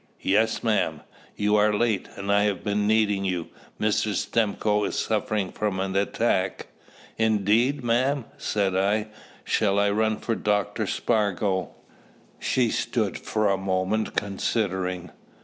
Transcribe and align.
"Yes, 0.23 0.63
ma'am!" 0.63 1.01
"You 1.35 1.57
are 1.57 1.71
late, 1.71 2.09
and 2.15 2.31
I 2.31 2.45
have 2.45 2.63
been 2.63 2.87
needing 2.87 3.23
you. 3.23 3.49
Mr. 3.79 4.15
Stimcoe 4.15 4.85
is 4.85 4.97
suffering 4.97 5.51
from 5.51 5.79
an 5.79 5.95
attack." 5.95 6.65
"Indeed, 7.19 7.83
ma'am?" 7.83 8.25
said 8.35 8.75
I. 8.75 9.09
"Shall 9.43 9.77
I 9.77 9.91
run 9.91 10.17
for 10.17 10.33
Dr. 10.33 10.87
Spargo?" 10.87 11.75
She 12.39 12.71
stood 12.71 13.15
for 13.15 13.47
a 13.47 13.57
moment 13.57 14.15
considering. 14.15 15.11